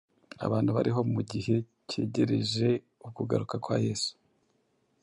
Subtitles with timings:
[0.45, 1.55] Abantu bariho mu gihe
[1.89, 2.69] cyegereje
[3.07, 4.11] ukugaruka kwa Yesu,